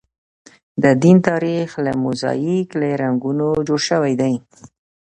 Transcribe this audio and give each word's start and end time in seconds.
د 0.83 0.85
دین 1.03 1.17
تاریخ 1.29 1.69
لکه 1.85 1.99
موزاییک 2.03 2.69
له 2.79 2.87
رنګونو 3.01 3.47
جوړ 3.67 3.79
شوی 3.89 4.13
دی. 4.21 4.33